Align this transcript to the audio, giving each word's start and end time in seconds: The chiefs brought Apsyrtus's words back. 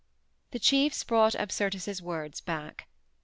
The 0.49 0.57
chiefs 0.57 1.03
brought 1.03 1.35
Apsyrtus's 1.35 2.01
words 2.01 2.41
back. 2.41 2.87